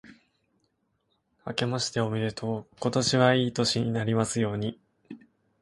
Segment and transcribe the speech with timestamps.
[1.45, 2.67] あけましておめでとう。
[2.79, 4.79] 今年はいい年になりますように。